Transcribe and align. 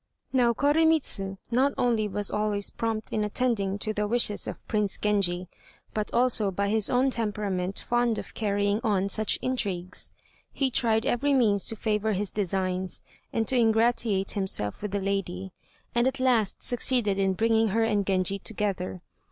Now 0.33 0.51
Koremitz 0.51 1.37
not 1.51 1.73
only 1.77 2.07
was 2.07 2.31
always 2.31 2.71
prompt 2.71 3.13
in 3.13 3.23
attending 3.23 3.77
to 3.77 3.93
the 3.93 4.07
wishes 4.07 4.47
of 4.47 4.67
Prince 4.67 4.97
Genji, 4.97 5.47
but 5.93 6.11
also 6.11 6.45
was 6.47 6.55
by 6.55 6.69
his 6.69 6.89
own 6.89 7.11
temperament 7.11 7.77
fond 7.77 8.17
of 8.17 8.33
carrying 8.33 8.81
on 8.83 9.09
such 9.09 9.37
intrigues. 9.43 10.11
He 10.51 10.71
tried 10.71 11.05
every 11.05 11.35
means 11.35 11.67
to 11.67 11.75
favor 11.75 12.13
his 12.13 12.31
designs, 12.31 13.03
and 13.31 13.47
to 13.47 13.55
ingratiate 13.59 14.31
himself 14.31 14.81
with 14.81 14.89
the 14.89 14.99
lady, 14.99 15.51
and 15.93 16.07
at 16.07 16.19
last 16.19 16.63
succeeded 16.63 17.19
in 17.19 17.33
bringing 17.33 17.67
her 17.67 17.83
and 17.83 18.03
Genji 18.03 18.39
together. 18.39 19.03